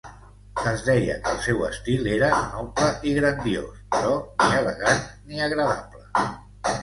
[0.69, 4.15] Es deia que el seu estil era noble i grandiós, però
[4.47, 6.29] ni elegant ni agradable.